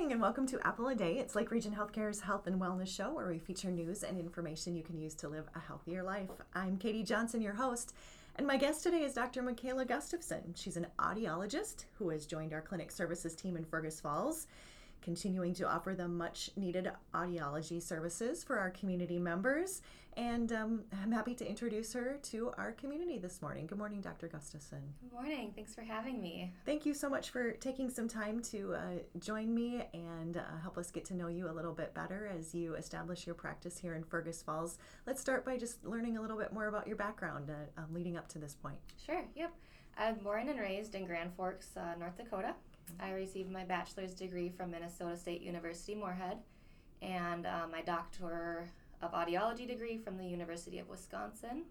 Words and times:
morning 0.00 0.12
and 0.14 0.22
welcome 0.22 0.46
to 0.46 0.66
Apple 0.66 0.88
a 0.88 0.94
Day. 0.94 1.18
It's 1.18 1.34
Lake 1.34 1.50
Region 1.50 1.74
Healthcare's 1.74 2.22
health 2.22 2.46
and 2.46 2.58
wellness 2.58 2.88
show 2.88 3.12
where 3.12 3.28
we 3.28 3.38
feature 3.38 3.70
news 3.70 4.02
and 4.02 4.18
information 4.18 4.74
you 4.74 4.82
can 4.82 4.98
use 4.98 5.12
to 5.16 5.28
live 5.28 5.44
a 5.54 5.58
healthier 5.58 6.02
life. 6.02 6.30
I'm 6.54 6.78
Katie 6.78 7.02
Johnson, 7.02 7.42
your 7.42 7.52
host, 7.52 7.92
and 8.36 8.46
my 8.46 8.56
guest 8.56 8.82
today 8.82 9.02
is 9.02 9.12
Dr. 9.12 9.42
Mikayla 9.42 9.86
Gustafson. 9.86 10.54
She's 10.56 10.78
an 10.78 10.86
audiologist 10.98 11.84
who 11.98 12.08
has 12.08 12.24
joined 12.24 12.54
our 12.54 12.62
clinic 12.62 12.90
services 12.90 13.34
team 13.34 13.58
in 13.58 13.64
Fergus 13.66 14.00
Falls 14.00 14.46
continuing 15.02 15.54
to 15.54 15.68
offer 15.68 15.94
the 15.94 16.08
much 16.08 16.50
needed 16.56 16.90
audiology 17.14 17.80
services 17.80 18.44
for 18.44 18.58
our 18.58 18.70
community 18.70 19.18
members. 19.18 19.82
And 20.16 20.52
um, 20.52 20.84
I'm 21.02 21.12
happy 21.12 21.34
to 21.36 21.48
introduce 21.48 21.92
her 21.92 22.18
to 22.24 22.52
our 22.58 22.72
community 22.72 23.18
this 23.18 23.40
morning. 23.40 23.66
Good 23.66 23.78
morning, 23.78 24.00
Dr. 24.00 24.28
Gustafson. 24.28 24.82
Good 25.00 25.12
morning. 25.12 25.52
Thanks 25.54 25.74
for 25.74 25.82
having 25.82 26.20
me. 26.20 26.52
Thank 26.66 26.84
you 26.84 26.94
so 26.94 27.08
much 27.08 27.30
for 27.30 27.52
taking 27.52 27.88
some 27.90 28.08
time 28.08 28.40
to 28.44 28.74
uh, 28.74 28.80
join 29.18 29.54
me 29.54 29.84
and 29.94 30.36
uh, 30.36 30.42
help 30.62 30.78
us 30.78 30.90
get 30.90 31.04
to 31.06 31.14
know 31.14 31.28
you 31.28 31.48
a 31.48 31.52
little 31.52 31.72
bit 31.72 31.94
better 31.94 32.30
as 32.36 32.54
you 32.54 32.74
establish 32.74 33.24
your 33.24 33.34
practice 33.34 33.78
here 33.78 33.94
in 33.94 34.02
Fergus 34.02 34.42
Falls. 34.42 34.78
Let's 35.06 35.20
start 35.20 35.44
by 35.44 35.56
just 35.56 35.84
learning 35.84 36.16
a 36.16 36.20
little 36.20 36.36
bit 36.36 36.52
more 36.52 36.66
about 36.66 36.86
your 36.86 36.96
background 36.96 37.50
uh, 37.50 37.80
um, 37.80 37.86
leading 37.94 38.16
up 38.16 38.28
to 38.28 38.38
this 38.38 38.54
point. 38.54 38.78
Sure, 39.04 39.24
yep. 39.36 39.52
I'm 39.96 40.16
born 40.16 40.48
and 40.48 40.58
raised 40.58 40.94
in 40.94 41.06
Grand 41.06 41.32
Forks, 41.34 41.76
uh, 41.76 41.94
North 41.98 42.16
Dakota. 42.16 42.54
I 42.98 43.12
received 43.12 43.50
my 43.50 43.64
bachelor's 43.64 44.14
degree 44.14 44.48
from 44.48 44.72
Minnesota 44.72 45.16
State 45.16 45.42
University 45.42 45.94
Moorhead 45.94 46.38
and 47.02 47.46
uh, 47.46 47.66
my 47.70 47.82
doctor 47.82 48.68
of 49.02 49.12
audiology 49.12 49.66
degree 49.66 49.98
from 49.98 50.16
the 50.16 50.24
University 50.24 50.78
of 50.78 50.88
Wisconsin. 50.88 51.64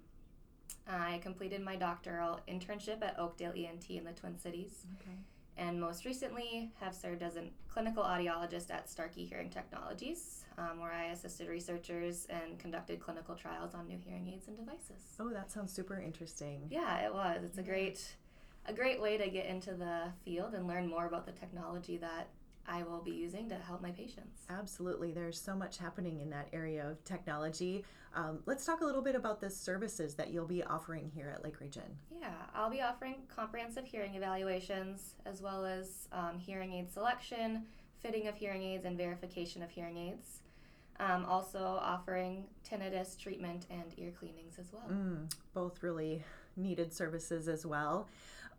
I 0.88 1.20
completed 1.22 1.62
my 1.62 1.76
doctoral 1.76 2.40
internship 2.48 3.04
at 3.04 3.20
Oakdale 3.20 3.54
ENT 3.56 3.90
in 3.90 4.04
the 4.04 4.12
Twin 4.12 4.38
Cities. 4.38 4.86
Okay. 5.00 5.18
And 5.58 5.80
most 5.80 6.06
recently, 6.06 6.72
have 6.80 6.96
served 6.96 7.22
as 7.22 7.36
a 7.36 7.44
clinical 7.68 8.02
audiologist 8.02 8.72
at 8.72 8.90
Starkey 8.90 9.26
Hearing 9.26 9.50
Technologies, 9.50 10.46
um, 10.58 10.80
where 10.80 10.92
I 10.92 11.08
assisted 11.08 11.50
researchers 11.50 12.28
and 12.30 12.58
conducted 12.58 13.02
clinical 13.02 13.36
trials 13.36 13.76
on 13.76 13.88
new 13.88 13.98
hearing 13.98 14.30
aids 14.30 14.48
and 14.48 14.56
devices. 14.56 15.04
Oh, 15.20 15.30
that 15.30 15.52
sounds 15.52 15.74
super 15.74 16.00
interesting. 16.00 16.62
Yeah, 16.70 17.06
it 17.06 17.14
was. 17.14 17.44
It's 17.44 17.58
a 17.58 17.64
great 17.64 18.16
a 18.66 18.74
great 18.74 19.02
way 19.02 19.18
to 19.18 19.30
get 19.30 19.48
into 19.48 19.74
the 19.74 20.04
field 20.24 20.54
and 20.54 20.68
learn 20.68 20.88
more 20.88 21.08
about 21.08 21.26
the 21.26 21.32
technology 21.32 21.98
that 21.98 22.28
I 22.70 22.84
will 22.84 23.02
be 23.02 23.12
using 23.12 23.50
to 23.50 23.56
help 23.56 23.82
my 23.82 23.92
patients. 23.92 24.44
Absolutely. 24.50 25.12
There's 25.12 25.40
so 25.40 25.56
much 25.56 25.78
happening 25.78 26.20
in 26.20 26.30
that 26.30 26.48
area 26.54 26.88
of 26.88 27.04
technology. 27.04 27.84
Um, 28.16 28.40
let's 28.46 28.66
talk 28.66 28.82
a 28.82 28.86
little 28.86 29.02
bit 29.02 29.16
about 29.16 29.42
the 29.42 29.50
services 29.50 30.14
that 30.16 30.32
you'll 30.32 30.48
be 30.48 30.64
offering 30.64 31.12
here 31.14 31.32
at 31.34 31.44
Lake 31.44 31.60
Region. 31.60 31.84
Yeah, 32.12 32.30
I'll 32.54 32.70
be 32.70 32.82
offering 32.82 33.16
comprehensive 33.34 33.86
hearing 33.86 34.16
evaluations 34.16 35.16
as 35.26 35.42
well 35.42 35.66
as 35.66 36.08
um, 36.12 36.38
hearing 36.38 36.74
aid 36.74 36.92
selection, 36.92 37.66
fitting 38.00 38.28
of 38.28 38.36
hearing 38.36 38.62
aids, 38.62 38.86
and 38.86 38.98
verification 38.98 39.64
of 39.64 39.72
hearing 39.72 39.98
aids. 39.98 40.42
Um, 41.00 41.26
also 41.26 41.80
offering 41.82 42.46
tinnitus 42.70 43.18
treatment 43.18 43.66
and 43.70 43.94
ear 43.98 44.12
cleanings 44.20 44.60
as 44.60 44.74
well. 44.74 44.84
Mm, 44.92 45.34
both 45.54 45.82
really 45.82 46.24
needed 46.58 46.94
services 46.94 47.48
as 47.48 47.66
well. 47.66 48.10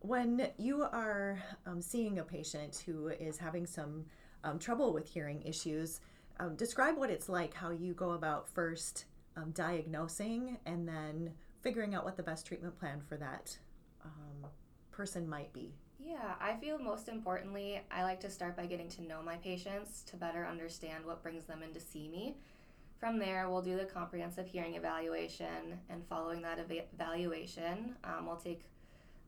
When 0.01 0.49
you 0.57 0.83
are 0.83 1.43
um, 1.67 1.83
seeing 1.83 2.19
a 2.19 2.25
patient 2.25 2.83
who 2.87 3.09
is 3.09 3.37
having 3.37 3.67
some 3.67 4.07
um, 4.45 4.59
trouble 4.59 4.95
with 4.95 5.07
hearing 5.07 5.43
issues, 5.43 6.01
um, 6.39 6.57
describe 6.57 6.97
what 6.97 7.11
it's 7.11 7.29
like, 7.29 7.53
how 7.53 7.71
you 7.71 7.93
go 7.93 8.13
about 8.13 8.49
first 8.49 9.05
um, 9.37 9.51
diagnosing 9.51 10.57
and 10.65 10.89
then 10.89 11.33
figuring 11.61 11.95
out 11.95 12.05
what 12.05 12.17
the 12.17 12.23
best 12.23 12.47
treatment 12.47 12.79
plan 12.79 13.03
for 13.07 13.19
that 13.19 13.57
um, 14.03 14.49
person 14.91 15.29
might 15.29 15.53
be. 15.53 15.75
Yeah, 16.03 16.33
I 16.41 16.55
feel 16.55 16.79
most 16.79 17.09
importantly, 17.09 17.83
I 17.91 18.03
like 18.03 18.21
to 18.21 18.31
start 18.31 18.57
by 18.57 18.65
getting 18.65 18.89
to 18.89 19.03
know 19.03 19.21
my 19.23 19.37
patients 19.37 20.03
to 20.05 20.17
better 20.17 20.47
understand 20.47 21.05
what 21.05 21.23
brings 21.23 21.45
them 21.45 21.63
in 21.63 21.75
to 21.75 21.81
see 21.81 22.09
me. 22.09 22.37
From 22.99 23.19
there, 23.19 23.51
we'll 23.51 23.61
do 23.61 23.77
the 23.77 23.85
comprehensive 23.85 24.47
hearing 24.47 24.77
evaluation, 24.77 25.79
and 25.91 26.03
following 26.09 26.41
that 26.43 26.59
evaluation, 26.59 27.97
um, 28.05 28.27
we'll 28.27 28.37
take 28.37 28.63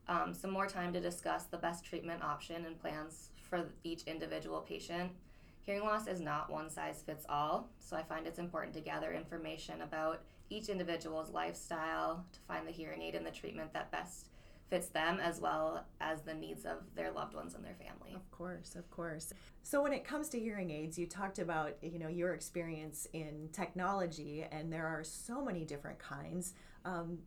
um, 0.07 0.33
some 0.33 0.51
more 0.51 0.67
time 0.67 0.93
to 0.93 0.99
discuss 0.99 1.45
the 1.45 1.57
best 1.57 1.85
treatment 1.85 2.23
option 2.23 2.65
and 2.65 2.79
plans 2.79 3.29
for 3.49 3.69
each 3.83 4.03
individual 4.03 4.61
patient. 4.61 5.11
Hearing 5.61 5.83
loss 5.83 6.07
is 6.07 6.19
not 6.19 6.51
one 6.51 6.69
size 6.69 7.03
fits 7.05 7.25
all, 7.29 7.69
so 7.79 7.95
I 7.95 8.03
find 8.03 8.27
it's 8.27 8.39
important 8.39 8.73
to 8.73 8.81
gather 8.81 9.13
information 9.13 9.81
about 9.81 10.21
each 10.49 10.67
individual's 10.67 11.31
lifestyle 11.31 12.25
to 12.33 12.39
find 12.47 12.67
the 12.67 12.71
hearing 12.71 13.01
aid 13.01 13.15
and 13.15 13.25
the 13.25 13.31
treatment 13.31 13.71
that 13.73 13.91
best 13.91 14.27
fits 14.69 14.87
them 14.87 15.19
as 15.21 15.39
well 15.39 15.85
as 16.01 16.21
the 16.21 16.33
needs 16.33 16.65
of 16.65 16.77
their 16.95 17.11
loved 17.11 17.33
ones 17.35 17.53
and 17.53 17.63
their 17.63 17.75
family. 17.75 18.13
Of 18.15 18.29
course, 18.31 18.75
of 18.75 18.89
course. 18.89 19.31
So 19.61 19.81
when 19.81 19.93
it 19.93 20.03
comes 20.03 20.29
to 20.29 20.39
hearing 20.39 20.71
aids, 20.71 20.97
you 20.97 21.05
talked 21.05 21.39
about, 21.39 21.77
you 21.81 21.99
know, 21.99 22.07
your 22.07 22.33
experience 22.33 23.07
in 23.13 23.49
technology 23.53 24.45
and 24.51 24.73
there 24.73 24.87
are 24.87 25.03
so 25.03 25.43
many 25.43 25.63
different 25.63 25.99
kinds. 25.99 26.53
Um, 26.85 27.19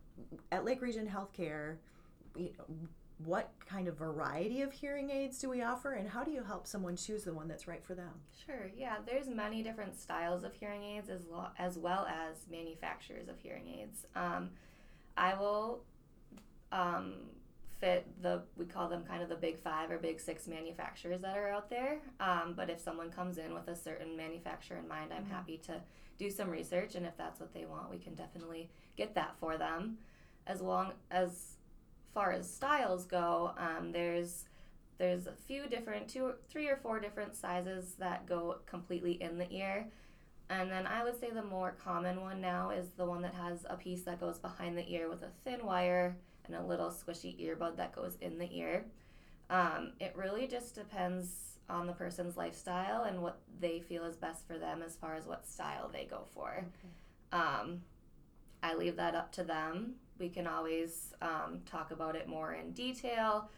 at 0.50 0.64
Lake 0.64 0.82
Region 0.82 1.06
Healthcare, 1.06 1.76
what 3.24 3.50
kind 3.66 3.88
of 3.88 3.96
variety 3.96 4.60
of 4.60 4.72
hearing 4.72 5.10
aids 5.10 5.38
do 5.38 5.48
we 5.48 5.62
offer 5.62 5.92
and 5.92 6.08
how 6.08 6.22
do 6.22 6.30
you 6.30 6.42
help 6.42 6.66
someone 6.66 6.96
choose 6.96 7.24
the 7.24 7.32
one 7.32 7.48
that's 7.48 7.66
right 7.66 7.82
for 7.82 7.94
them? 7.94 8.10
Sure 8.44 8.70
yeah 8.76 8.96
there's 9.06 9.28
many 9.28 9.62
different 9.62 9.98
styles 9.98 10.44
of 10.44 10.54
hearing 10.54 10.82
aids 10.82 11.08
as, 11.08 11.22
lo- 11.30 11.48
as 11.58 11.78
well 11.78 12.06
as 12.06 12.46
manufacturers 12.50 13.28
of 13.28 13.38
hearing 13.38 13.68
aids. 13.68 14.06
Um, 14.14 14.50
i 15.16 15.34
will 15.34 15.82
um, 16.72 17.14
fit 17.80 18.06
the 18.20 18.42
we 18.56 18.66
call 18.66 18.88
them 18.88 19.02
kind 19.04 19.22
of 19.22 19.30
the 19.30 19.36
big 19.36 19.58
five 19.58 19.90
or 19.90 19.96
big 19.96 20.20
six 20.20 20.46
manufacturers 20.46 21.22
that 21.22 21.38
are 21.38 21.48
out 21.48 21.70
there. 21.70 22.00
Um, 22.20 22.52
but 22.54 22.68
if 22.68 22.80
someone 22.80 23.10
comes 23.10 23.38
in 23.38 23.54
with 23.54 23.68
a 23.68 23.76
certain 23.76 24.14
manufacturer 24.14 24.76
in 24.76 24.86
mind 24.86 25.12
i'm 25.14 25.22
mm-hmm. 25.22 25.32
happy 25.32 25.56
to 25.66 25.80
do 26.18 26.30
some 26.30 26.50
research 26.50 26.94
and 26.96 27.06
if 27.06 27.16
that's 27.16 27.40
what 27.40 27.54
they 27.54 27.64
want 27.64 27.90
we 27.90 27.98
can 27.98 28.14
definitely 28.14 28.68
get 28.94 29.14
that 29.14 29.36
for 29.40 29.56
them. 29.56 29.96
As 30.46 30.60
long 30.60 30.92
as 31.10 31.55
far 32.16 32.32
as 32.32 32.50
styles 32.50 33.04
go, 33.04 33.52
um, 33.58 33.92
there's 33.92 34.46
there's 34.96 35.26
a 35.26 35.32
few 35.46 35.68
different 35.68 36.08
two 36.08 36.32
three 36.48 36.66
or 36.66 36.76
four 36.76 36.98
different 36.98 37.36
sizes 37.36 37.94
that 37.98 38.26
go 38.26 38.56
completely 38.64 39.20
in 39.22 39.36
the 39.36 39.52
ear. 39.52 39.86
And 40.48 40.70
then 40.70 40.86
I 40.86 41.04
would 41.04 41.20
say 41.20 41.28
the 41.30 41.42
more 41.42 41.76
common 41.84 42.22
one 42.22 42.40
now 42.40 42.70
is 42.70 42.88
the 42.96 43.04
one 43.04 43.20
that 43.20 43.34
has 43.34 43.66
a 43.68 43.76
piece 43.76 44.02
that 44.04 44.18
goes 44.18 44.38
behind 44.38 44.78
the 44.78 44.90
ear 44.90 45.10
with 45.10 45.24
a 45.24 45.30
thin 45.44 45.66
wire 45.66 46.16
and 46.46 46.56
a 46.56 46.62
little 46.62 46.88
squishy 46.88 47.38
earbud 47.38 47.76
that 47.76 47.94
goes 47.94 48.16
in 48.22 48.38
the 48.38 48.48
ear. 48.50 48.86
Um, 49.50 49.92
it 50.00 50.14
really 50.16 50.46
just 50.46 50.74
depends 50.74 51.58
on 51.68 51.86
the 51.86 51.92
person's 51.92 52.38
lifestyle 52.38 53.02
and 53.02 53.20
what 53.20 53.40
they 53.60 53.80
feel 53.80 54.04
is 54.04 54.16
best 54.16 54.46
for 54.46 54.56
them 54.56 54.82
as 54.82 54.96
far 54.96 55.16
as 55.16 55.26
what 55.26 55.46
style 55.46 55.90
they 55.92 56.04
go 56.04 56.24
for. 56.32 56.64
Okay. 56.64 57.42
Um, 57.42 57.82
I 58.62 58.74
leave 58.74 58.96
that 58.96 59.14
up 59.14 59.32
to 59.32 59.44
them. 59.44 59.96
We 60.18 60.28
can 60.28 60.46
always 60.46 61.14
um, 61.22 61.60
talk 61.66 61.90
about 61.90 62.16
it 62.16 62.28
more 62.28 62.54
in 62.54 62.72
detail. 62.72 63.50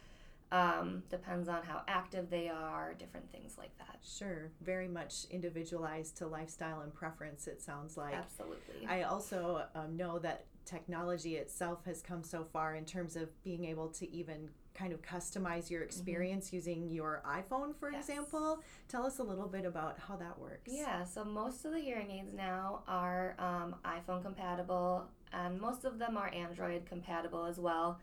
Um, 0.51 1.03
depends 1.11 1.47
on 1.47 1.61
how 1.61 1.83
active 1.87 2.31
they 2.31 2.49
are, 2.49 2.95
different 2.95 3.31
things 3.31 3.55
like 3.55 3.77
that. 3.77 3.99
Sure, 4.03 4.49
very 4.61 4.87
much 4.87 5.25
individualized 5.29 6.17
to 6.17 6.27
lifestyle 6.27 6.81
and 6.81 6.91
preference, 6.91 7.45
it 7.45 7.61
sounds 7.61 7.97
like. 7.97 8.15
Absolutely. 8.15 8.87
I 8.87 9.03
also 9.03 9.65
um, 9.75 9.95
know 9.95 10.17
that 10.19 10.45
technology 10.65 11.35
itself 11.35 11.85
has 11.85 12.01
come 12.01 12.23
so 12.23 12.43
far 12.51 12.75
in 12.75 12.85
terms 12.85 13.15
of 13.15 13.29
being 13.43 13.65
able 13.65 13.89
to 13.89 14.11
even 14.11 14.49
kind 14.73 14.93
of 14.93 15.01
customize 15.01 15.69
your 15.69 15.81
mm-hmm. 15.81 15.87
experience 15.87 16.47
mm-hmm. 16.47 16.55
using 16.55 16.89
your 16.89 17.21
iPhone, 17.27 17.75
for 17.79 17.91
yes. 17.91 18.07
example. 18.07 18.61
Tell 18.87 19.05
us 19.05 19.19
a 19.19 19.23
little 19.23 19.47
bit 19.47 19.65
about 19.65 19.99
how 19.99 20.15
that 20.15 20.39
works. 20.39 20.71
Yeah, 20.73 21.03
so 21.03 21.23
most 21.23 21.65
of 21.65 21.73
the 21.73 21.79
hearing 21.79 22.11
aids 22.11 22.33
now 22.33 22.83
are 22.87 23.35
um, 23.39 23.75
iPhone 23.83 24.23
compatible, 24.23 25.07
and 25.33 25.59
most 25.59 25.85
of 25.85 25.99
them 25.99 26.17
are 26.17 26.33
Android 26.33 26.85
compatible 26.85 27.45
as 27.45 27.57
well. 27.59 27.99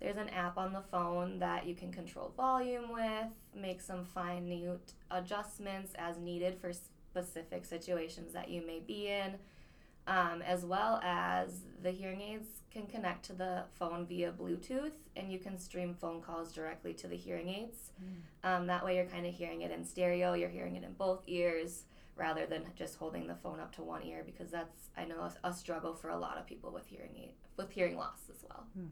There's 0.00 0.16
an 0.16 0.28
app 0.30 0.58
on 0.58 0.72
the 0.72 0.82
phone 0.82 1.38
that 1.38 1.66
you 1.66 1.74
can 1.74 1.92
control 1.92 2.32
volume 2.36 2.92
with, 2.92 3.32
make 3.54 3.80
some 3.80 4.04
fine 4.04 4.78
adjustments 5.10 5.92
as 5.96 6.18
needed 6.18 6.58
for 6.60 6.72
specific 6.72 7.64
situations 7.64 8.32
that 8.32 8.48
you 8.48 8.66
may 8.66 8.80
be 8.80 9.08
in 9.08 9.36
um, 10.06 10.42
as 10.42 10.64
well 10.64 11.00
as 11.02 11.60
the 11.82 11.90
hearing 11.90 12.20
aids 12.20 12.48
can 12.70 12.86
connect 12.86 13.24
to 13.26 13.32
the 13.32 13.64
phone 13.72 14.06
via 14.06 14.32
Bluetooth, 14.32 14.92
and 15.16 15.32
you 15.32 15.38
can 15.38 15.58
stream 15.58 15.94
phone 15.94 16.20
calls 16.20 16.52
directly 16.52 16.92
to 16.94 17.08
the 17.08 17.16
hearing 17.16 17.48
aids. 17.48 17.90
Mm. 18.02 18.48
Um, 18.48 18.66
that 18.66 18.84
way, 18.84 18.96
you're 18.96 19.06
kind 19.06 19.26
of 19.26 19.34
hearing 19.34 19.62
it 19.62 19.70
in 19.70 19.84
stereo. 19.84 20.34
You're 20.34 20.50
hearing 20.50 20.76
it 20.76 20.84
in 20.84 20.92
both 20.92 21.22
ears 21.26 21.84
rather 22.16 22.46
than 22.46 22.64
just 22.76 22.96
holding 22.96 23.26
the 23.26 23.34
phone 23.34 23.60
up 23.60 23.74
to 23.74 23.82
one 23.82 24.04
ear 24.04 24.22
because 24.24 24.50
that's 24.50 24.88
I 24.96 25.04
know 25.04 25.20
a, 25.20 25.48
a 25.48 25.52
struggle 25.52 25.94
for 25.94 26.10
a 26.10 26.18
lot 26.18 26.38
of 26.38 26.46
people 26.46 26.72
with 26.72 26.86
hearing 26.86 27.12
aid, 27.16 27.34
with 27.56 27.70
hearing 27.70 27.96
loss 27.96 28.30
as 28.30 28.44
well. 28.48 28.66
Mm. 28.78 28.88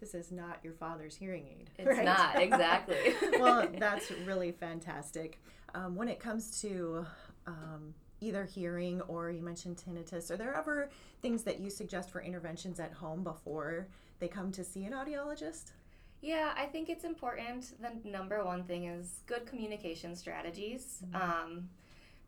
This 0.00 0.14
is 0.14 0.32
not 0.32 0.58
your 0.64 0.72
father's 0.72 1.14
hearing 1.14 1.46
aid. 1.46 1.70
It's 1.78 1.86
right? 1.86 2.04
not 2.04 2.40
exactly. 2.40 3.14
well, 3.38 3.68
that's 3.78 4.10
really 4.26 4.50
fantastic. 4.52 5.40
Um, 5.74 5.94
when 5.94 6.08
it 6.08 6.18
comes 6.18 6.60
to 6.62 7.06
um, 7.46 7.94
either 8.22 8.44
hearing 8.44 9.00
or 9.02 9.30
you 9.30 9.42
mentioned 9.42 9.76
tinnitus. 9.76 10.30
Are 10.30 10.36
there 10.36 10.54
ever 10.54 10.88
things 11.20 11.42
that 11.42 11.60
you 11.60 11.68
suggest 11.68 12.10
for 12.10 12.22
interventions 12.22 12.78
at 12.80 12.92
home 12.92 13.24
before 13.24 13.88
they 14.20 14.28
come 14.28 14.52
to 14.52 14.64
see 14.64 14.84
an 14.84 14.92
audiologist? 14.92 15.72
Yeah, 16.20 16.52
I 16.56 16.66
think 16.66 16.88
it's 16.88 17.04
important. 17.04 17.72
The 17.80 18.08
number 18.08 18.44
one 18.44 18.62
thing 18.62 18.84
is 18.84 19.22
good 19.26 19.44
communication 19.44 20.14
strategies. 20.14 21.02
Mm-hmm. 21.04 21.16
Um, 21.16 21.68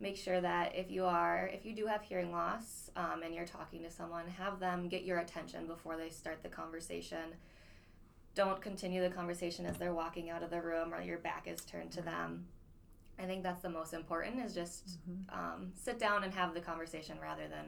make 0.05 0.17
sure 0.19 0.39
that 0.41 0.77
if 0.77 0.91
you 0.91 1.05
are, 1.06 1.51
if 1.53 1.65
you 1.65 1.75
do 1.75 1.87
have 1.87 2.03
hearing 2.03 2.31
loss 2.31 2.91
um, 2.95 3.23
and 3.25 3.35
you're 3.35 3.47
talking 3.47 3.83
to 3.83 3.91
someone, 3.91 4.27
have 4.29 4.61
them 4.61 4.87
get 4.87 5.03
your 5.03 5.19
attention 5.19 5.67
before 5.67 5.97
they 5.97 6.11
start 6.11 6.43
the 6.43 6.49
conversation. 6.51 7.33
Don't 8.35 8.61
continue 8.61 9.01
the 9.03 9.09
conversation 9.09 9.65
as 9.65 9.79
they're 9.79 9.95
walking 9.95 10.29
out 10.29 10.43
of 10.43 10.51
the 10.51 10.61
room 10.61 10.93
or 10.93 11.01
your 11.01 11.17
back 11.19 11.47
is 11.47 11.65
turned 11.65 11.91
to 11.93 12.03
them. 12.03 12.45
I 13.19 13.25
think 13.25 13.43
that's 13.43 13.62
the 13.62 13.71
most 13.71 13.95
important 13.95 14.45
is 14.45 14.53
just 14.55 14.99
Mm-hmm. 15.09 15.39
um, 15.39 15.73
sit 15.75 15.99
down 15.99 16.23
and 16.25 16.35
have 16.35 16.53
the 16.53 16.61
conversation 16.61 17.17
rather 17.21 17.49
than 17.49 17.67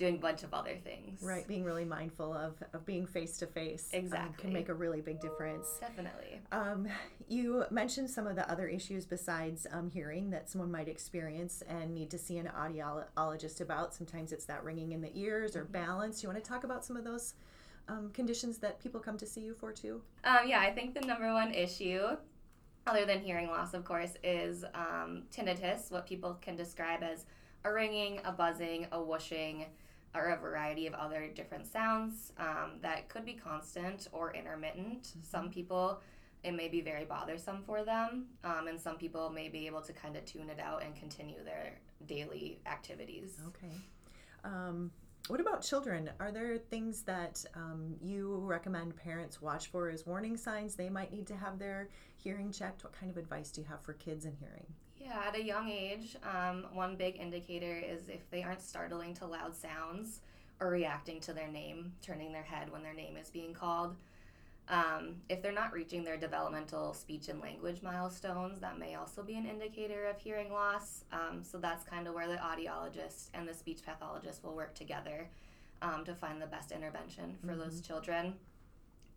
doing 0.00 0.14
a 0.16 0.18
bunch 0.18 0.42
of 0.42 0.54
other 0.54 0.76
things. 0.82 1.22
Right, 1.22 1.46
being 1.46 1.62
really 1.62 1.84
mindful 1.84 2.32
of, 2.32 2.54
of 2.72 2.86
being 2.86 3.06
face 3.06 3.36
to 3.36 3.46
face 3.46 3.90
Exactly. 3.92 4.42
can 4.42 4.52
make 4.52 4.70
a 4.70 4.74
really 4.74 5.02
big 5.02 5.20
difference. 5.20 5.68
Definitely. 5.78 6.40
Um, 6.50 6.88
you 7.28 7.64
mentioned 7.70 8.08
some 8.08 8.26
of 8.26 8.34
the 8.34 8.50
other 8.50 8.66
issues 8.66 9.04
besides 9.04 9.66
um, 9.70 9.90
hearing 9.90 10.30
that 10.30 10.48
someone 10.48 10.72
might 10.72 10.88
experience 10.88 11.62
and 11.68 11.94
need 11.94 12.10
to 12.10 12.18
see 12.18 12.38
an 12.38 12.50
audiologist 12.58 13.60
about. 13.60 13.94
Sometimes 13.94 14.32
it's 14.32 14.46
that 14.46 14.64
ringing 14.64 14.92
in 14.92 15.02
the 15.02 15.12
ears 15.14 15.54
or 15.54 15.64
balance. 15.64 16.20
Do 16.20 16.26
you 16.26 16.32
want 16.32 16.42
to 16.42 16.50
talk 16.50 16.64
about 16.64 16.82
some 16.82 16.96
of 16.96 17.04
those 17.04 17.34
um, 17.88 18.10
conditions 18.14 18.56
that 18.58 18.80
people 18.80 19.00
come 19.00 19.18
to 19.18 19.26
see 19.26 19.42
you 19.42 19.52
for 19.52 19.70
too? 19.70 20.00
Um, 20.24 20.38
yeah, 20.46 20.60
I 20.60 20.72
think 20.72 20.94
the 20.94 21.06
number 21.06 21.30
one 21.30 21.52
issue, 21.52 22.00
other 22.86 23.04
than 23.04 23.20
hearing 23.20 23.48
loss, 23.48 23.74
of 23.74 23.84
course, 23.84 24.14
is 24.24 24.64
um, 24.74 25.24
tinnitus, 25.30 25.90
what 25.90 26.06
people 26.06 26.38
can 26.40 26.56
describe 26.56 27.02
as 27.02 27.26
a 27.64 27.70
ringing, 27.70 28.18
a 28.24 28.32
buzzing, 28.32 28.86
a 28.92 29.02
whooshing, 29.02 29.66
or 30.14 30.30
a 30.30 30.36
variety 30.36 30.86
of 30.86 30.94
other 30.94 31.28
different 31.34 31.66
sounds 31.66 32.32
um, 32.38 32.72
that 32.82 33.08
could 33.08 33.24
be 33.24 33.34
constant 33.34 34.08
or 34.12 34.34
intermittent. 34.34 35.12
Some 35.22 35.50
people, 35.50 36.00
it 36.42 36.52
may 36.52 36.68
be 36.68 36.80
very 36.80 37.04
bothersome 37.04 37.62
for 37.64 37.84
them, 37.84 38.26
um, 38.42 38.66
and 38.68 38.80
some 38.80 38.96
people 38.96 39.30
may 39.30 39.48
be 39.48 39.66
able 39.66 39.82
to 39.82 39.92
kind 39.92 40.16
of 40.16 40.24
tune 40.24 40.50
it 40.50 40.58
out 40.58 40.82
and 40.82 40.94
continue 40.96 41.42
their 41.44 41.78
daily 42.06 42.60
activities. 42.66 43.40
Okay. 43.48 43.74
Um, 44.44 44.90
what 45.28 45.40
about 45.40 45.62
children? 45.62 46.10
Are 46.18 46.32
there 46.32 46.58
things 46.58 47.02
that 47.02 47.44
um, 47.54 47.94
you 48.02 48.38
recommend 48.38 48.96
parents 48.96 49.40
watch 49.40 49.68
for 49.68 49.88
as 49.90 50.04
warning 50.06 50.36
signs 50.36 50.74
they 50.74 50.88
might 50.88 51.12
need 51.12 51.26
to 51.28 51.36
have 51.36 51.58
their 51.58 51.88
hearing 52.16 52.50
checked? 52.50 52.82
What 52.82 52.92
kind 52.92 53.12
of 53.12 53.16
advice 53.16 53.52
do 53.52 53.60
you 53.60 53.66
have 53.68 53.80
for 53.80 53.92
kids 53.92 54.24
and 54.24 54.36
hearing? 54.40 54.66
Yeah, 55.00 55.22
at 55.26 55.34
a 55.34 55.42
young 55.42 55.68
age, 55.70 56.16
um, 56.22 56.66
one 56.74 56.94
big 56.94 57.18
indicator 57.18 57.82
is 57.84 58.08
if 58.08 58.30
they 58.30 58.42
aren't 58.42 58.60
startling 58.60 59.14
to 59.14 59.26
loud 59.26 59.56
sounds 59.56 60.20
or 60.60 60.68
reacting 60.68 61.20
to 61.20 61.32
their 61.32 61.48
name, 61.48 61.92
turning 62.02 62.32
their 62.32 62.42
head 62.42 62.70
when 62.70 62.82
their 62.82 62.92
name 62.92 63.16
is 63.16 63.30
being 63.30 63.54
called. 63.54 63.96
Um, 64.68 65.16
if 65.30 65.42
they're 65.42 65.52
not 65.52 65.72
reaching 65.72 66.04
their 66.04 66.18
developmental 66.18 66.92
speech 66.92 67.28
and 67.28 67.40
language 67.40 67.82
milestones, 67.82 68.60
that 68.60 68.78
may 68.78 68.94
also 68.94 69.22
be 69.22 69.36
an 69.36 69.46
indicator 69.46 70.04
of 70.04 70.18
hearing 70.18 70.52
loss. 70.52 71.04
Um, 71.12 71.42
so 71.42 71.56
that's 71.56 71.82
kind 71.82 72.06
of 72.06 72.14
where 72.14 72.28
the 72.28 72.36
audiologist 72.36 73.30
and 73.32 73.48
the 73.48 73.54
speech 73.54 73.80
pathologist 73.84 74.44
will 74.44 74.54
work 74.54 74.74
together 74.74 75.26
um, 75.80 76.04
to 76.04 76.14
find 76.14 76.40
the 76.42 76.46
best 76.46 76.72
intervention 76.72 77.36
for 77.44 77.56
those 77.56 77.80
children. 77.80 78.34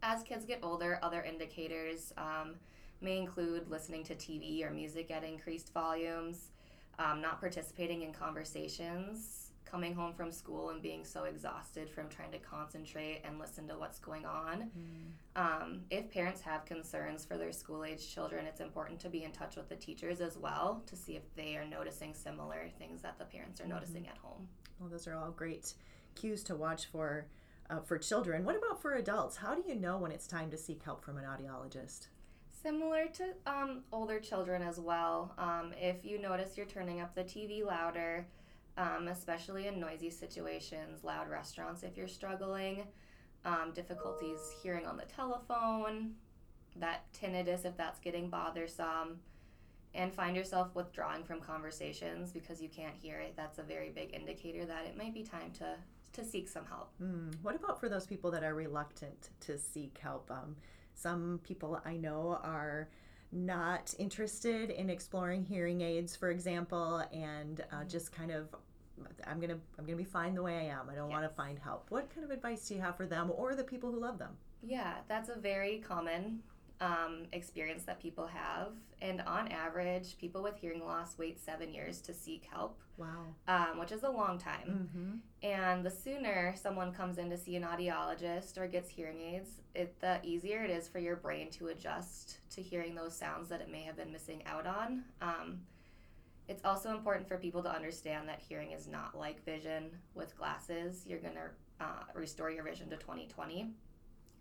As 0.02 0.24
kids 0.24 0.46
get 0.46 0.60
older, 0.64 0.98
other 1.04 1.22
indicators 1.22 2.14
um, 2.18 2.56
may 3.04 3.18
include 3.18 3.70
listening 3.70 4.04
to 4.06 4.16
TV 4.16 4.66
or 4.66 4.72
music 4.72 5.12
at 5.12 5.24
increased 5.24 5.74
volumes, 5.74 6.52
um, 7.00 7.22
not 7.22 7.40
participating 7.40 8.02
in 8.02 8.14
conversations, 8.14 9.52
coming 9.66 9.96
home 9.96 10.14
from 10.14 10.32
school 10.32 10.70
and 10.70 10.84
being 10.84 11.04
so 11.04 11.24
exhausted 11.24 11.90
from 11.90 12.08
trying 12.08 12.32
to 12.32 12.38
concentrate 12.38 13.22
and 13.26 13.40
listen 13.40 13.68
to 13.68 13.74
what's 13.76 13.98
going 13.98 14.24
on. 14.24 14.70
Um, 15.36 15.82
if 15.90 16.12
parents 16.12 16.42
have 16.42 16.64
concerns 16.66 17.26
for 17.26 17.38
their 17.38 17.52
school 17.52 17.84
age 17.84 18.08
children, 18.14 18.46
it's 18.46 18.62
important 18.62 19.00
to 19.00 19.10
be 19.10 19.24
in 19.24 19.32
touch 19.32 19.56
with 19.56 19.70
the 19.70 19.76
teachers 19.76 20.22
as 20.22 20.38
well 20.38 20.84
to 20.86 20.96
see 20.96 21.16
if 21.16 21.24
they 21.36 21.56
are 21.56 21.66
noticing 21.66 22.14
similar 22.14 22.70
things 22.78 23.02
that 23.02 23.18
the 23.18 23.26
parents 23.26 23.60
are 23.60 23.68
noticing 23.68 24.08
at 24.08 24.18
home. 24.18 24.48
Well, 24.80 24.90
those 24.90 25.08
are 25.08 25.16
all 25.16 25.32
great 25.32 25.74
cues 26.14 26.44
to 26.44 26.56
watch 26.56 26.86
for 26.86 27.26
uh, 27.70 27.80
for 27.80 27.98
children. 27.98 28.44
What 28.44 28.58
about 28.58 28.82
for 28.82 28.94
adults? 28.94 29.38
How 29.38 29.56
do 29.56 29.64
you 29.68 29.74
know 29.74 29.98
when 29.98 30.12
it's 30.12 30.28
time 30.28 30.52
to 30.52 30.58
seek 30.58 30.84
help 30.84 31.04
from 31.04 31.18
an 31.18 31.24
audiologist? 31.24 32.08
Similar 32.64 33.08
to 33.16 33.26
um, 33.46 33.84
older 33.92 34.22
children 34.22 34.62
as 34.62 34.80
well. 34.80 35.34
Um, 35.38 35.74
if 35.78 36.06
you 36.06 36.18
notice 36.18 36.56
you're 36.56 36.66
turning 36.66 37.02
up 37.02 37.14
the 37.14 37.26
TV 37.26 37.66
louder, 37.66 38.26
um, 38.78 39.10
especially 39.10 39.68
in 39.68 39.82
noisy 39.82 40.10
situations, 40.10 41.04
loud 41.04 41.30
restaurants, 41.30 41.84
if 41.84 41.98
you're 41.98 42.08
struggling, 42.08 42.86
um, 43.44 43.74
difficulties 43.76 44.40
hearing 44.62 44.86
on 44.86 44.96
the 44.96 45.04
telephone, 45.04 46.14
that 46.78 47.04
tinnitus 47.14 47.66
if 47.66 47.76
that's 47.76 48.00
getting 48.00 48.30
bothersome, 48.30 49.20
and 49.94 50.14
find 50.14 50.34
yourself 50.34 50.74
withdrawing 50.74 51.26
from 51.26 51.42
conversations 51.42 52.32
because 52.32 52.62
you 52.62 52.70
can't 52.70 52.96
hear 52.96 53.20
it, 53.20 53.34
that's 53.36 53.60
a 53.60 53.64
very 53.64 53.90
big 53.90 54.14
indicator 54.14 54.66
that 54.66 54.86
it 54.86 54.98
might 54.98 55.14
be 55.14 55.22
time 55.22 55.52
to, 55.52 55.76
to 56.14 56.26
seek 56.26 56.48
some 56.48 56.66
help. 56.66 56.94
Hmm. 56.98 57.32
What 57.42 57.56
about 57.56 57.82
for 57.82 57.90
those 57.90 58.08
people 58.08 58.32
that 58.32 58.44
are 58.44 58.56
reluctant 58.56 59.32
to 59.42 59.58
seek 59.58 60.00
help? 60.02 60.32
Some 60.94 61.40
people 61.44 61.82
I 61.86 61.98
know 61.98 62.40
are 62.44 62.90
not 63.32 63.94
interested 63.98 64.70
in 64.70 64.90
exploring 64.90 65.44
hearing 65.44 65.82
aids, 65.82 66.16
for 66.16 66.30
example, 66.30 67.04
and 67.12 67.64
uh, 67.72 67.84
just 67.86 68.12
kind 68.12 68.32
of. 68.32 68.48
I'm 69.26 69.40
gonna 69.40 69.58
I'm 69.80 69.86
gonna 69.86 69.98
be 69.98 70.04
fine 70.04 70.36
the 70.36 70.44
way 70.44 70.56
I 70.56 70.80
am. 70.80 70.90
I 70.90 70.96
don't 70.96 71.10
want 71.10 71.24
to 71.24 71.30
find 71.30 71.58
help. 71.58 71.88
What 71.90 72.14
kind 72.14 72.24
of 72.24 72.30
advice 72.30 72.68
do 72.68 72.76
you 72.76 72.82
have 72.82 72.96
for 72.96 73.08
them 73.08 73.32
or 73.36 73.56
the 73.56 73.64
people 73.64 73.92
who 73.92 74.00
love 74.00 74.20
them? 74.20 74.38
Yeah, 74.62 74.94
that's 75.08 75.30
a 75.30 75.36
very 75.36 75.80
common 75.80 76.44
um, 76.84 77.24
experience 77.32 77.84
that 77.84 78.02
people 78.02 78.28
have. 78.28 78.74
And 79.02 79.22
on 79.22 79.48
average, 79.48 80.18
people 80.18 80.44
with 80.44 80.58
hearing 80.58 80.84
loss 80.84 81.18
wait 81.18 81.40
seven 81.40 81.74
years 81.74 82.02
to 82.02 82.14
seek 82.14 82.46
help, 82.52 82.78
Wow. 82.98 83.26
um, 83.48 83.80
which 83.80 83.92
is 83.94 84.04
a 84.04 84.10
long 84.10 84.38
time. 84.38 84.90
Mm-hmm. 84.94 85.48
And 85.48 85.86
the 85.86 85.90
sooner 85.90 86.54
someone 86.62 86.92
comes 86.92 87.18
in 87.18 87.30
to 87.30 87.38
see 87.38 87.56
an 87.56 87.64
audiologist 87.64 88.58
or 88.58 88.68
gets 88.68 88.90
hearing 88.90 89.22
aids, 89.22 89.62
it, 89.74 89.98
the 90.02 90.20
easier 90.24 90.64
it 90.64 90.70
is 90.70 90.88
for 90.90 91.00
your 91.00 91.16
brain 91.16 91.50
to 91.52 91.68
adjust 91.70 92.40
to 92.52 92.62
hearing 92.62 92.96
those 92.96 93.16
sounds 93.16 93.48
that 93.50 93.62
it 93.62 93.72
may 93.72 93.84
have 93.84 93.96
been 93.96 94.12
missing 94.12 94.44
out 94.46 94.68
on. 94.68 95.04
Um, 95.22 95.60
it's 96.50 96.66
also 96.66 96.92
important 96.92 97.28
for 97.30 97.38
people 97.38 97.64
to 97.64 97.74
understand 97.74 98.28
that 98.28 98.42
hearing 98.42 98.72
is 98.72 98.88
not 98.90 99.18
like 99.18 99.44
vision 99.46 99.86
with 100.16 100.38
glasses. 100.38 101.06
You're 101.08 101.20
going 101.20 101.36
to 101.36 101.86
uh, 101.86 102.04
restore 102.14 102.52
your 102.52 102.66
vision 102.66 102.90
to 102.90 102.98
2020. 102.98 103.72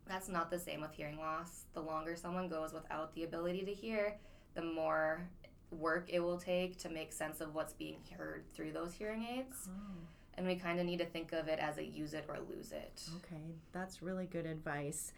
That's 0.06 0.28
not 0.28 0.50
the 0.50 0.58
same 0.58 0.80
with 0.80 0.92
hearing 0.92 1.18
loss. 1.18 1.64
The 1.74 1.80
longer 1.80 2.16
someone 2.16 2.48
goes 2.48 2.72
without 2.72 3.14
the 3.14 3.24
ability 3.24 3.64
to 3.64 3.72
hear, 3.72 4.18
the 4.54 4.62
more 4.62 5.28
work 5.70 6.08
it 6.08 6.20
will 6.20 6.38
take 6.38 6.76
to 6.78 6.88
make 6.88 7.12
sense 7.12 7.40
of 7.40 7.54
what's 7.54 7.72
being 7.72 7.96
heard 8.16 8.44
through 8.52 8.72
those 8.72 8.92
hearing 8.92 9.24
aids. 9.24 9.68
Oh. 9.68 9.94
And 10.34 10.46
we 10.46 10.56
kind 10.56 10.80
of 10.80 10.86
need 10.86 10.98
to 10.98 11.06
think 11.06 11.32
of 11.32 11.48
it 11.48 11.58
as 11.58 11.78
a 11.78 11.84
use 11.84 12.14
it 12.14 12.24
or 12.28 12.38
lose 12.48 12.72
it. 12.72 13.02
Okay, 13.18 13.54
that's 13.72 14.02
really 14.02 14.26
good 14.26 14.46
advice. 14.46 15.12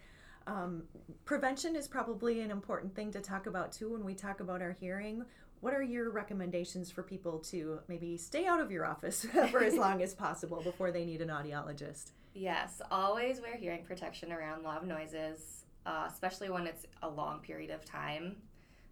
Um, 0.46 0.82
prevention 1.24 1.74
is 1.76 1.88
probably 1.88 2.40
an 2.40 2.50
important 2.50 2.94
thing 2.94 3.10
to 3.12 3.20
talk 3.20 3.46
about 3.46 3.72
too 3.72 3.92
when 3.92 4.04
we 4.04 4.14
talk 4.14 4.40
about 4.40 4.60
our 4.60 4.76
hearing. 4.78 5.24
What 5.60 5.72
are 5.72 5.82
your 5.82 6.10
recommendations 6.10 6.90
for 6.90 7.02
people 7.02 7.38
to 7.50 7.80
maybe 7.88 8.18
stay 8.18 8.46
out 8.46 8.60
of 8.60 8.70
your 8.70 8.84
office 8.84 9.24
for 9.50 9.62
as 9.62 9.74
long 9.78 10.02
as 10.02 10.14
possible 10.14 10.60
before 10.62 10.90
they 10.90 11.04
need 11.04 11.22
an 11.22 11.28
audiologist? 11.28 12.10
Yes, 12.34 12.82
always 12.90 13.40
wear 13.40 13.56
hearing 13.56 13.84
protection 13.84 14.32
around 14.32 14.64
loud 14.64 14.86
noises, 14.86 15.64
uh, 15.86 16.08
especially 16.10 16.50
when 16.50 16.66
it's 16.66 16.84
a 17.02 17.08
long 17.08 17.38
period 17.38 17.70
of 17.70 17.84
time. 17.84 18.36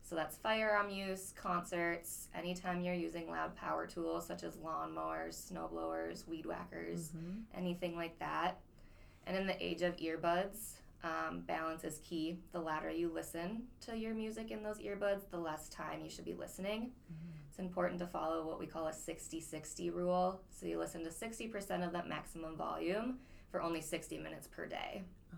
So 0.04 0.14
that's 0.14 0.36
firearm 0.36 0.90
use, 0.90 1.32
concerts, 1.36 2.28
anytime 2.36 2.82
you're 2.82 2.94
using 2.94 3.28
loud 3.28 3.56
power 3.56 3.86
tools 3.86 4.26
such 4.26 4.44
as 4.44 4.56
lawnmowers, 4.56 5.34
snow 5.34 5.68
blowers, 5.72 6.24
weed 6.28 6.46
whackers, 6.46 7.10
anything 7.56 7.96
like 7.96 8.16
that. 8.20 8.60
And 9.26 9.36
in 9.36 9.46
the 9.46 9.60
age 9.64 9.82
of 9.82 9.96
earbuds, 9.96 10.74
um, 11.02 11.40
balance 11.40 11.82
is 11.82 11.98
key. 11.98 12.38
The 12.52 12.60
louder 12.60 12.90
you 12.90 13.10
listen 13.12 13.64
to 13.86 13.96
your 13.96 14.14
music 14.14 14.50
in 14.52 14.62
those 14.62 14.78
earbuds, 14.78 15.22
the 15.30 15.38
less 15.38 15.68
time 15.68 16.00
you 16.04 16.10
should 16.10 16.24
be 16.24 16.34
listening. 16.34 16.92
It's 17.48 17.58
important 17.58 17.98
to 18.00 18.06
follow 18.06 18.46
what 18.46 18.60
we 18.60 18.66
call 18.66 18.86
a 18.86 18.92
60 18.92 19.40
60 19.40 19.90
rule. 19.90 20.40
So 20.50 20.66
you 20.66 20.78
listen 20.78 21.02
to 21.04 21.10
60% 21.10 21.86
of 21.86 21.92
that 21.92 22.08
maximum 22.08 22.56
volume 22.56 23.18
for 23.52 23.62
only 23.62 23.82
60 23.82 24.18
minutes 24.18 24.48
per 24.48 24.66
day. 24.66 25.02
Ah. 25.32 25.36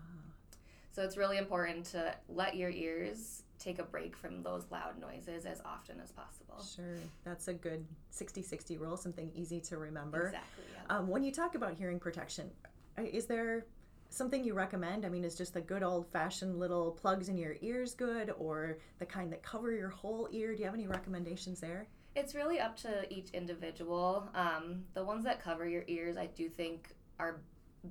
So 0.91 1.03
it's 1.03 1.17
really 1.17 1.37
important 1.37 1.85
to 1.87 2.15
let 2.29 2.55
your 2.55 2.71
ears 2.71 3.43
take 3.59 3.77
a 3.79 3.83
break 3.83 4.15
from 4.15 4.41
those 4.41 4.65
loud 4.71 4.99
noises 4.99 5.45
as 5.45 5.61
often 5.65 5.99
as 6.01 6.11
possible. 6.11 6.63
Sure, 6.63 6.97
that's 7.23 7.47
a 7.47 7.53
good 7.53 7.85
60 8.09 8.41
60 8.41 8.77
rule, 8.77 8.97
something 8.97 9.29
easy 9.35 9.59
to 9.61 9.77
remember. 9.77 10.27
Exactly. 10.27 10.63
Yeah. 10.73 10.97
Um, 10.97 11.07
when 11.07 11.23
you 11.23 11.31
talk 11.31 11.55
about 11.55 11.73
hearing 11.75 11.99
protection, 11.99 12.49
uh, 12.97 13.03
is 13.03 13.25
there 13.25 13.65
something 14.09 14.43
you 14.43 14.53
recommend? 14.53 15.05
I 15.05 15.09
mean, 15.09 15.25
is 15.25 15.35
just 15.35 15.53
the 15.53 15.61
good 15.61 15.83
old 15.83 16.07
fashioned 16.07 16.57
little 16.57 16.91
plugs 16.91 17.27
in 17.27 17.37
your 17.37 17.57
ears 17.61 17.93
good, 17.93 18.33
or 18.37 18.77
the 18.99 19.05
kind 19.05 19.31
that 19.33 19.43
cover 19.43 19.71
your 19.71 19.89
whole 19.89 20.29
ear? 20.31 20.53
Do 20.53 20.59
you 20.59 20.65
have 20.65 20.73
any 20.73 20.87
recommendations 20.87 21.59
there? 21.59 21.87
It's 22.15 22.33
really 22.33 22.59
up 22.59 22.77
to 22.77 23.13
each 23.13 23.31
individual. 23.31 24.29
Um, 24.33 24.85
the 24.93 25.03
ones 25.03 25.25
that 25.25 25.41
cover 25.41 25.67
your 25.67 25.83
ears, 25.87 26.15
I 26.15 26.27
do 26.27 26.47
think, 26.47 26.95
are 27.19 27.41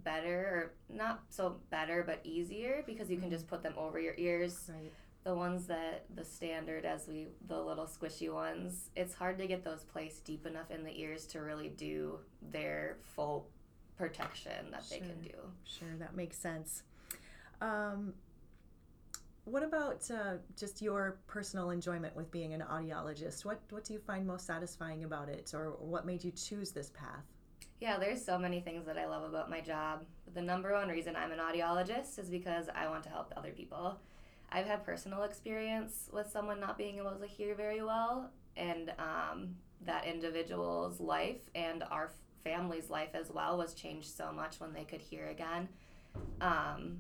better 0.03 0.39
or 0.91 0.95
not 0.95 1.23
so 1.29 1.57
better 1.71 2.03
but 2.05 2.21
easier 2.25 2.83
because 2.87 3.11
you 3.11 3.17
can 3.19 3.31
just 3.31 3.47
put 3.47 3.63
them 3.63 3.75
over 3.77 3.99
your 4.01 4.15
ears 4.17 4.71
Right. 4.73 4.93
the 5.25 5.35
ones 5.35 5.67
that 5.67 6.05
the 6.15 6.25
standard 6.25 6.85
as 6.85 7.07
we 7.09 7.29
the 7.47 7.61
little 7.61 7.87
squishy 7.87 8.33
ones 8.33 8.91
it's 8.97 9.15
hard 9.15 9.39
to 9.39 9.47
get 9.47 9.65
those 9.65 9.85
placed 9.85 10.25
deep 10.25 10.47
enough 10.47 10.71
in 10.71 10.85
the 10.85 10.99
ears 11.01 11.27
to 11.29 11.41
really 11.41 11.69
do 11.69 12.19
their 12.51 12.99
full 13.03 13.49
protection 13.97 14.71
that 14.73 14.85
they 14.91 14.99
can 14.99 15.21
do 15.23 15.37
Sure, 15.65 15.97
that 15.99 16.17
makes 16.17 16.37
sense. 16.37 16.83
Um, 17.61 18.15
what 19.45 19.63
about 19.63 20.11
uh, 20.11 20.39
just 20.59 20.81
your 20.83 21.19
personal 21.27 21.71
enjoyment 21.71 22.17
with 22.17 22.31
being 22.31 22.55
an 22.55 22.63
audiologist? 22.63 23.45
What 23.45 23.61
what 23.71 23.85
do 23.85 23.93
you 23.93 23.99
find 24.01 24.27
most 24.27 24.47
satisfying 24.47 25.05
about 25.05 25.29
it, 25.29 25.53
or 25.55 25.77
what 25.79 26.07
made 26.07 26.25
you 26.25 26.31
choose 26.33 26.73
this 26.73 26.91
path? 26.91 27.25
Yeah 27.81 27.99
there's 27.99 28.25
so 28.25 28.39
many 28.39 28.61
things 28.61 28.87
that 28.87 28.99
i 28.99 29.07
love 29.07 29.23
about 29.25 29.51
my 29.51 29.61
job. 29.61 30.05
The 30.35 30.43
number 30.43 30.73
one 30.73 30.89
reason 30.89 31.15
i'm 31.17 31.33
an 31.33 31.39
audiologist 31.39 32.19
is 32.19 32.29
because 32.31 32.67
i 32.75 32.89
want 32.89 33.03
to 33.05 33.09
help 33.11 33.33
other 33.37 33.51
people. 33.53 33.99
I've 34.53 34.67
had 34.67 34.85
personal 34.85 35.23
experience 35.25 36.09
with 36.13 36.31
someone 36.31 36.61
not 36.61 36.79
being 36.79 36.99
able 36.99 37.13
to 37.17 37.27
hear 37.27 37.55
very 37.55 37.83
well 37.83 38.31
and 38.57 38.93
um, 38.99 39.57
that 39.85 40.07
individual's 40.07 41.01
life 41.01 41.41
and 41.57 41.83
our 41.91 42.13
family's 42.45 42.89
life 42.89 43.11
as 43.15 43.31
well 43.33 43.57
was 43.59 43.75
changed 43.75 44.09
so 44.17 44.31
much 44.31 44.61
when 44.61 44.73
they 44.73 44.85
could 44.85 45.01
hear 45.01 45.27
again. 45.29 45.69
Um, 46.41 46.99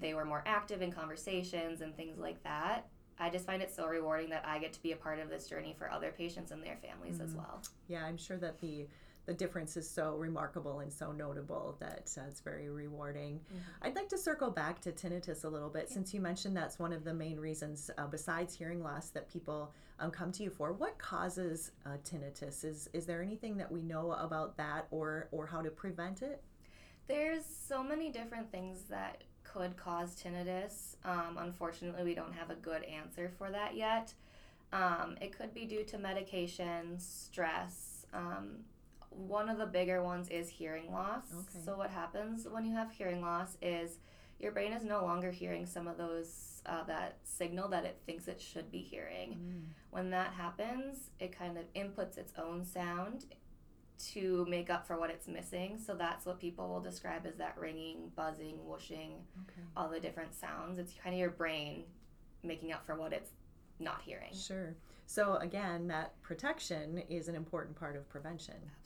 they 0.00 0.14
were 0.14 0.24
more 0.24 0.42
active 0.46 0.82
in 0.82 0.90
conversations 0.90 1.80
and 1.80 1.96
things 1.96 2.18
like 2.18 2.42
that. 2.42 2.88
I 3.20 3.30
just 3.30 3.46
find 3.46 3.62
it 3.62 3.72
so 3.74 3.86
rewarding 3.86 4.28
that 4.30 4.44
i 4.46 4.58
get 4.58 4.72
to 4.74 4.82
be 4.82 4.92
a 4.92 4.96
part 4.96 5.18
of 5.20 5.30
this 5.30 5.46
journey 5.48 5.74
for 5.78 5.90
other 5.90 6.10
patients 6.16 6.50
and 6.50 6.62
their 6.62 6.76
families 6.76 7.20
as 7.20 7.32
Mhm. 7.34 7.36
well. 7.36 7.62
Yeah, 7.88 8.04
I'm 8.04 8.16
sure 8.18 8.36
that 8.38 8.60
the 8.60 8.88
the 9.26 9.34
difference 9.34 9.76
is 9.76 9.88
so 9.88 10.14
remarkable 10.16 10.80
and 10.80 10.92
so 10.92 11.12
notable 11.12 11.76
that 11.80 12.10
uh, 12.16 12.22
it's 12.28 12.40
very 12.40 12.70
rewarding. 12.70 13.40
I'd 13.82 13.96
like 13.96 14.08
to 14.10 14.18
circle 14.18 14.50
back 14.50 14.80
to 14.82 14.92
tinnitus 14.92 15.44
a 15.44 15.48
little 15.48 15.68
bit 15.68 15.90
since 15.90 16.14
you 16.14 16.20
mentioned 16.20 16.56
that's 16.56 16.78
one 16.78 16.92
of 16.92 17.04
the 17.04 17.12
main 17.12 17.38
reasons, 17.38 17.90
uh, 17.98 18.06
besides 18.06 18.54
hearing 18.54 18.82
loss, 18.82 19.10
that 19.10 19.28
people 19.30 19.72
um, 19.98 20.10
come 20.10 20.30
to 20.32 20.44
you 20.44 20.50
for. 20.50 20.72
What 20.72 20.96
causes 20.98 21.72
uh, 21.84 21.96
tinnitus? 22.04 22.64
Is 22.64 22.88
is 22.92 23.04
there 23.04 23.20
anything 23.20 23.56
that 23.56 23.70
we 23.70 23.82
know 23.82 24.12
about 24.12 24.56
that, 24.58 24.86
or 24.90 25.28
or 25.32 25.46
how 25.46 25.60
to 25.60 25.70
prevent 25.70 26.22
it? 26.22 26.42
There's 27.08 27.44
so 27.44 27.82
many 27.82 28.10
different 28.10 28.50
things 28.50 28.84
that 28.90 29.24
could 29.42 29.76
cause 29.76 30.14
tinnitus. 30.14 30.96
Um, 31.04 31.38
unfortunately, 31.40 32.04
we 32.04 32.14
don't 32.14 32.32
have 32.32 32.50
a 32.50 32.56
good 32.56 32.84
answer 32.84 33.30
for 33.38 33.50
that 33.50 33.76
yet. 33.76 34.12
Um, 34.72 35.16
it 35.20 35.36
could 35.36 35.54
be 35.54 35.64
due 35.64 35.84
to 35.84 35.98
medication, 35.98 36.98
stress. 36.98 38.06
Um, 38.12 38.64
one 39.16 39.48
of 39.48 39.58
the 39.58 39.66
bigger 39.66 40.02
ones 40.02 40.28
is 40.28 40.48
hearing 40.48 40.92
loss. 40.92 41.24
Okay. 41.34 41.64
So, 41.64 41.76
what 41.76 41.90
happens 41.90 42.46
when 42.48 42.64
you 42.64 42.74
have 42.74 42.90
hearing 42.92 43.20
loss 43.22 43.56
is 43.62 43.98
your 44.38 44.52
brain 44.52 44.72
is 44.72 44.84
no 44.84 45.02
longer 45.02 45.30
hearing 45.30 45.64
some 45.66 45.88
of 45.88 45.96
those, 45.96 46.60
uh, 46.66 46.84
that 46.84 47.16
signal 47.24 47.68
that 47.68 47.84
it 47.84 47.98
thinks 48.04 48.28
it 48.28 48.40
should 48.40 48.70
be 48.70 48.80
hearing. 48.80 49.64
When 49.90 50.10
that 50.10 50.32
happens, 50.34 51.10
it 51.18 51.32
kind 51.36 51.56
of 51.56 51.64
inputs 51.74 52.18
its 52.18 52.32
own 52.36 52.64
sound 52.64 53.24
to 53.98 54.44
make 54.46 54.68
up 54.68 54.86
for 54.86 54.98
what 54.98 55.08
it's 55.08 55.26
missing. 55.26 55.78
So 55.78 55.94
that's 55.94 56.26
what 56.26 56.38
people 56.38 56.68
will 56.68 56.82
describe 56.82 57.26
as 57.26 57.36
that 57.36 57.56
ringing, 57.58 58.10
buzzing, 58.14 58.58
whooshing, 58.66 59.12
Okay. 59.44 59.62
all 59.74 59.88
the 59.88 60.00
different 60.00 60.34
sounds. 60.34 60.78
It's 60.78 60.92
kind 61.02 61.14
of 61.14 61.18
your 61.18 61.30
brain 61.30 61.84
making 62.42 62.72
up 62.72 62.84
for 62.84 62.94
what 62.94 63.14
it's 63.14 63.30
not 63.78 64.02
hearing. 64.02 64.34
Sure. 64.34 64.74
So 65.06 65.36
again, 65.36 65.86
that 65.88 66.20
protection 66.20 66.98
is 67.08 67.28
an 67.28 67.34
important 67.36 67.74
part 67.76 67.96
of 67.96 68.06
prevention. 68.08 68.56
Absolutely. 68.80 68.85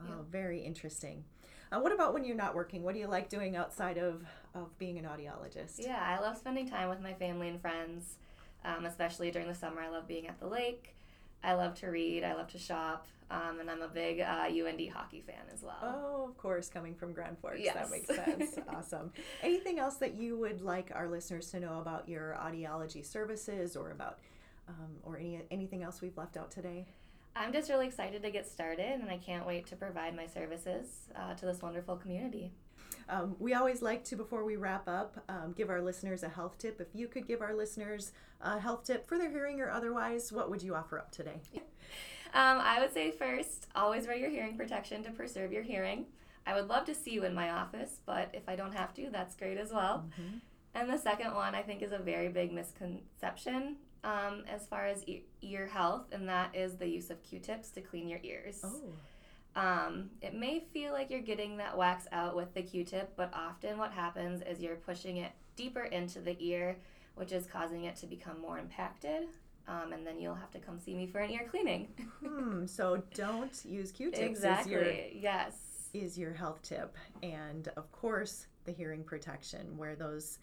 Oh, 0.00 0.24
very 0.30 0.60
interesting. 0.60 1.24
Uh, 1.72 1.80
what 1.80 1.92
about 1.92 2.14
when 2.14 2.24
you're 2.24 2.36
not 2.36 2.54
working? 2.54 2.82
What 2.82 2.94
do 2.94 3.00
you 3.00 3.06
like 3.06 3.28
doing 3.28 3.56
outside 3.56 3.98
of, 3.98 4.24
of 4.54 4.76
being 4.78 4.98
an 4.98 5.04
audiologist? 5.04 5.78
Yeah, 5.78 6.00
I 6.00 6.20
love 6.20 6.36
spending 6.36 6.68
time 6.68 6.88
with 6.88 7.00
my 7.00 7.14
family 7.14 7.48
and 7.48 7.60
friends, 7.60 8.16
um, 8.64 8.84
especially 8.86 9.30
during 9.30 9.48
the 9.48 9.54
summer. 9.54 9.80
I 9.80 9.88
love 9.88 10.06
being 10.06 10.26
at 10.28 10.38
the 10.40 10.46
lake. 10.46 10.94
I 11.42 11.54
love 11.54 11.74
to 11.80 11.88
read. 11.88 12.24
I 12.24 12.34
love 12.34 12.48
to 12.48 12.58
shop. 12.58 13.06
Um, 13.30 13.58
and 13.58 13.70
I'm 13.70 13.82
a 13.82 13.88
big 13.88 14.20
uh, 14.20 14.46
UND 14.48 14.88
hockey 14.90 15.22
fan 15.26 15.40
as 15.52 15.62
well. 15.62 15.76
Oh, 15.82 16.28
of 16.28 16.36
course, 16.36 16.68
coming 16.68 16.94
from 16.94 17.12
Grand 17.12 17.38
Forks. 17.38 17.58
Yes. 17.60 17.74
That 17.74 17.90
makes 17.90 18.06
sense. 18.06 18.58
awesome. 18.68 19.12
Anything 19.42 19.78
else 19.78 19.96
that 19.96 20.14
you 20.14 20.36
would 20.38 20.60
like 20.60 20.92
our 20.94 21.08
listeners 21.08 21.50
to 21.52 21.60
know 21.60 21.80
about 21.80 22.08
your 22.08 22.36
audiology 22.40 23.04
services 23.04 23.76
or 23.76 23.90
about 23.90 24.18
um, 24.68 24.96
or 25.02 25.18
any 25.18 25.40
anything 25.50 25.82
else 25.82 26.00
we've 26.00 26.16
left 26.16 26.36
out 26.36 26.50
today? 26.50 26.86
I'm 27.36 27.52
just 27.52 27.68
really 27.68 27.86
excited 27.86 28.22
to 28.22 28.30
get 28.30 28.46
started, 28.46 29.00
and 29.00 29.10
I 29.10 29.16
can't 29.18 29.46
wait 29.46 29.66
to 29.66 29.76
provide 29.76 30.14
my 30.14 30.26
services 30.26 31.08
uh, 31.16 31.34
to 31.34 31.46
this 31.46 31.60
wonderful 31.62 31.96
community. 31.96 32.52
Um, 33.08 33.36
we 33.38 33.54
always 33.54 33.82
like 33.82 34.04
to, 34.04 34.16
before 34.16 34.44
we 34.44 34.56
wrap 34.56 34.88
up, 34.88 35.22
um, 35.28 35.52
give 35.56 35.68
our 35.68 35.82
listeners 35.82 36.22
a 36.22 36.28
health 36.28 36.56
tip. 36.58 36.80
If 36.80 36.88
you 36.94 37.06
could 37.08 37.26
give 37.26 37.42
our 37.42 37.52
listeners 37.54 38.12
a 38.40 38.58
health 38.58 38.84
tip 38.84 39.06
for 39.06 39.18
their 39.18 39.30
hearing 39.30 39.60
or 39.60 39.70
otherwise, 39.70 40.32
what 40.32 40.48
would 40.48 40.62
you 40.62 40.74
offer 40.74 40.98
up 40.98 41.10
today? 41.10 41.40
Um, 42.36 42.58
I 42.60 42.80
would 42.80 42.92
say 42.92 43.12
first, 43.12 43.68
always 43.76 44.08
wear 44.08 44.16
your 44.16 44.28
hearing 44.28 44.56
protection 44.56 45.04
to 45.04 45.12
preserve 45.12 45.52
your 45.52 45.62
hearing. 45.62 46.06
I 46.44 46.54
would 46.54 46.66
love 46.66 46.84
to 46.86 46.94
see 46.94 47.12
you 47.12 47.24
in 47.24 47.32
my 47.32 47.50
office, 47.50 48.00
but 48.04 48.28
if 48.32 48.48
I 48.48 48.56
don't 48.56 48.74
have 48.74 48.92
to, 48.94 49.08
that's 49.12 49.36
great 49.36 49.56
as 49.56 49.72
well. 49.72 50.06
Mhm. 50.18 50.40
And 50.74 50.90
the 50.90 50.98
second 50.98 51.32
one, 51.32 51.54
I 51.54 51.62
think, 51.62 51.80
is 51.80 51.92
a 51.92 51.98
very 51.98 52.26
big 52.26 52.52
misconception 52.52 53.76
um, 54.04 54.44
as 54.48 54.66
far 54.66 54.86
as 54.86 55.02
e- 55.08 55.24
ear 55.42 55.66
health, 55.66 56.06
and 56.12 56.28
that 56.28 56.54
is 56.54 56.76
the 56.76 56.86
use 56.86 57.10
of 57.10 57.20
Q 57.22 57.40
tips 57.40 57.70
to 57.70 57.80
clean 57.80 58.08
your 58.08 58.20
ears. 58.22 58.60
Oh, 58.64 58.92
Um, 59.56 60.10
it 60.20 60.34
may 60.34 60.60
feel 60.72 60.92
like 60.92 61.10
you're 61.10 61.20
getting 61.20 61.56
that 61.58 61.76
wax 61.76 62.06
out 62.12 62.34
with 62.36 62.52
the 62.54 62.62
Q-tip, 62.62 63.12
but 63.16 63.30
often 63.32 63.78
what 63.78 63.92
happens 63.92 64.42
is 64.42 64.60
you're 64.60 64.74
pushing 64.76 65.18
it 65.18 65.30
deeper 65.56 65.84
into 65.84 66.20
the 66.20 66.36
ear, 66.44 66.76
which 67.14 67.30
is 67.32 67.46
causing 67.46 67.84
it 67.84 67.94
to 67.96 68.06
become 68.06 68.40
more 68.40 68.58
impacted. 68.58 69.28
Um, 69.68 69.92
and 69.92 70.04
then 70.06 70.18
you'll 70.18 70.34
have 70.34 70.50
to 70.50 70.58
come 70.58 70.78
see 70.78 70.94
me 70.94 71.06
for 71.06 71.20
an 71.20 71.30
ear 71.30 71.46
cleaning. 71.50 71.88
hmm. 72.20 72.66
So 72.78 73.02
don't 73.14 73.64
use 73.64 73.92
Q-tips. 73.92 74.18
exactly. 74.20 74.72
Your, 74.72 74.92
Yes. 75.22 75.54
is 75.94 76.18
your 76.18 76.32
health 76.34 76.60
tip, 76.62 76.96
and 77.22 77.68
of 77.76 77.90
course 77.92 78.48
the 78.64 78.72
hearing 78.72 79.04
protection. 79.04 79.76
Wear 79.78 79.94
those 79.94 80.38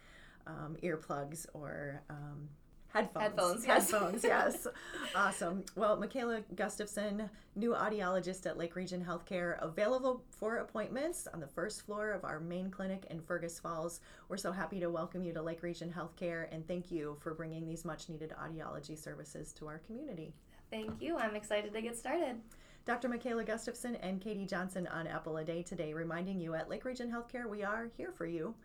um, 0.47 0.77
earplugs 0.81 1.45
or 1.53 2.01
um, 2.09 2.47
headphones. 2.93 3.23
Headphones, 3.23 3.67
yes. 3.67 3.91
Headphones. 3.91 4.23
Yes. 4.23 4.67
awesome. 5.15 5.63
Well, 5.75 5.97
Mikayla 5.97 6.43
Gustafson, 6.55 7.29
new 7.55 7.73
audiologist 7.73 8.45
at 8.45 8.57
Lake 8.57 8.75
Region 8.75 9.05
Healthcare, 9.07 9.61
available 9.61 10.23
for 10.29 10.57
appointments 10.57 11.27
on 11.33 11.39
the 11.39 11.47
first 11.47 11.85
floor 11.85 12.11
of 12.11 12.23
our 12.23 12.39
main 12.39 12.69
clinic 12.69 13.05
in 13.09 13.21
Fergus 13.21 13.59
Falls. 13.59 14.01
We're 14.29 14.37
so 14.37 14.51
happy 14.51 14.79
to 14.79 14.89
welcome 14.89 15.23
you 15.23 15.33
to 15.33 15.41
Lake 15.41 15.63
Region 15.63 15.93
Healthcare, 15.95 16.47
and 16.51 16.67
thank 16.67 16.91
you 16.91 17.17
for 17.21 17.33
bringing 17.33 17.65
these 17.65 17.85
much-needed 17.85 18.33
audiology 18.41 18.97
services 18.97 19.53
to 19.53 19.67
our 19.67 19.79
community. 19.79 20.33
Thank 20.69 21.01
you. 21.01 21.17
I'm 21.17 21.35
excited 21.35 21.73
to 21.73 21.81
get 21.81 21.97
started. 21.97 22.37
Dr. 22.85 23.09
Mikayla 23.09 23.45
Gustafson 23.45 23.95
and 23.97 24.19
Katie 24.19 24.45
Johnson 24.45 24.87
on 24.87 25.05
Apple 25.05 25.37
a 25.37 25.43
Day 25.43 25.61
today, 25.61 25.93
reminding 25.93 26.39
you 26.39 26.55
at 26.55 26.69
Lake 26.69 26.83
Region 26.85 27.11
Healthcare, 27.11 27.47
we 27.47 27.63
are 27.63 27.89
here 27.95 28.11
for 28.11 28.25
you 28.25 28.55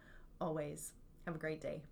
always. 0.41 0.93
Have 1.27 1.35
a 1.35 1.39
great 1.39 1.61
day. 1.61 1.83